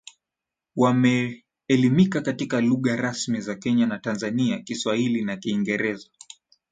wameelimika 0.75 2.21
katika 2.21 2.61
lugha 2.61 2.95
rasmi 2.95 3.41
za 3.41 3.55
Kenya 3.55 3.85
na 3.85 3.99
Tanzania 3.99 4.59
Kiswahili 4.59 5.21
na 5.25 5.37
Kiingereza 5.37 6.09